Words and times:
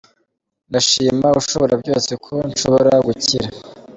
Ndashima 0.69 1.27
ushobora 1.39 1.73
byose 1.81 2.11
ko 2.25 2.33
nshobora 2.49 2.93
gukira. 3.05 3.47